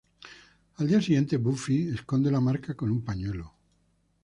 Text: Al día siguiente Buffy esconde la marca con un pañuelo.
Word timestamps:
Al 0.77 0.87
día 0.87 0.99
siguiente 0.99 1.37
Buffy 1.37 1.89
esconde 1.89 2.31
la 2.31 2.41
marca 2.41 2.73
con 2.73 2.89
un 2.89 3.03
pañuelo. 3.05 3.53